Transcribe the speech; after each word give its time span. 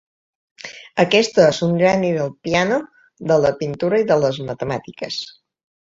Aquest 1.03 1.35
és 1.43 1.59
un 1.67 1.75
geni 1.83 2.09
del 2.17 2.33
piano, 2.47 2.79
de 3.33 3.39
la 3.45 3.55
pintura 3.61 4.01
i 4.05 4.11
de 4.13 4.19
les 4.25 4.41
matemàtiques. 4.49 5.21